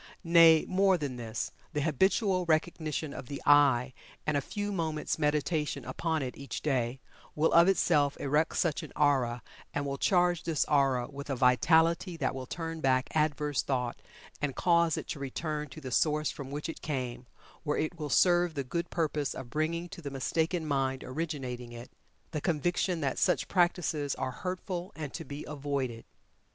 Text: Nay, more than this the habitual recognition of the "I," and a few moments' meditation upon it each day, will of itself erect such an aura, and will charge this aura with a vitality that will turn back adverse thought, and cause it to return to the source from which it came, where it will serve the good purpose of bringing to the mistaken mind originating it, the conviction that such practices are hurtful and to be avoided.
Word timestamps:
Nay, 0.23 0.65
more 0.67 0.97
than 0.97 1.17
this 1.17 1.51
the 1.73 1.81
habitual 1.81 2.47
recognition 2.47 3.13
of 3.13 3.27
the 3.27 3.39
"I," 3.45 3.93
and 4.25 4.35
a 4.35 4.41
few 4.41 4.71
moments' 4.71 5.19
meditation 5.19 5.85
upon 5.85 6.23
it 6.23 6.35
each 6.35 6.63
day, 6.63 6.99
will 7.35 7.53
of 7.53 7.67
itself 7.67 8.17
erect 8.19 8.55
such 8.57 8.81
an 8.81 8.91
aura, 8.95 9.43
and 9.75 9.85
will 9.85 9.99
charge 9.99 10.41
this 10.41 10.65
aura 10.65 11.07
with 11.07 11.29
a 11.29 11.35
vitality 11.35 12.17
that 12.17 12.33
will 12.33 12.47
turn 12.47 12.79
back 12.81 13.09
adverse 13.15 13.61
thought, 13.61 14.01
and 14.41 14.55
cause 14.55 14.97
it 14.97 15.07
to 15.09 15.19
return 15.19 15.69
to 15.69 15.79
the 15.79 15.91
source 15.91 16.31
from 16.31 16.49
which 16.49 16.67
it 16.67 16.81
came, 16.81 17.27
where 17.61 17.77
it 17.77 17.99
will 17.99 18.09
serve 18.09 18.55
the 18.55 18.63
good 18.63 18.89
purpose 18.89 19.35
of 19.35 19.51
bringing 19.51 19.87
to 19.89 20.01
the 20.01 20.09
mistaken 20.09 20.65
mind 20.65 21.03
originating 21.03 21.71
it, 21.71 21.91
the 22.31 22.41
conviction 22.41 23.01
that 23.01 23.19
such 23.19 23.47
practices 23.47 24.15
are 24.15 24.31
hurtful 24.31 24.91
and 24.95 25.13
to 25.13 25.23
be 25.23 25.45
avoided. 25.47 26.05